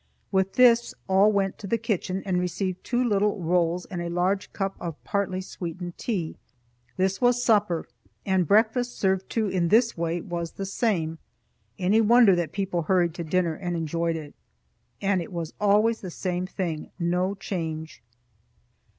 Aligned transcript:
With 0.31 0.53
this 0.53 0.95
all 1.07 1.31
went 1.31 1.59
to 1.59 1.67
the 1.67 1.77
kitchen 1.77 2.23
and 2.25 2.39
received 2.39 2.83
two 2.83 3.03
little 3.03 3.39
rolls 3.39 3.85
and 3.85 4.01
a 4.01 4.09
large 4.09 4.51
cup 4.51 4.75
of 4.79 4.95
partly 5.03 5.41
sweetened 5.41 5.95
tea. 5.95 6.37
This 6.97 7.21
was 7.21 7.43
supper; 7.43 7.87
and 8.25 8.47
breakfast, 8.47 8.97
served 8.97 9.29
too 9.29 9.45
in 9.47 9.67
this 9.67 9.95
way 9.95 10.19
was 10.21 10.53
the 10.53 10.65
same. 10.65 11.19
Any 11.77 12.01
wonder 12.01 12.35
that 12.35 12.51
people 12.51 12.81
hurried 12.81 13.13
to 13.13 13.23
dinner 13.23 13.53
and 13.53 13.77
enjoyed 13.77 14.15
it? 14.15 14.33
And 15.03 15.21
it 15.21 15.31
was 15.31 15.53
always 15.61 16.01
the 16.01 16.09
same 16.09 16.47
thing, 16.47 16.89
no 16.97 17.35
change. 17.35 18.01